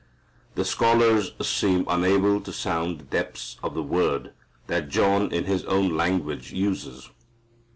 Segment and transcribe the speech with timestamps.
[0.55, 4.33] The scholars seem unable to sound the depths of the word
[4.65, 7.11] that John in his own language uses.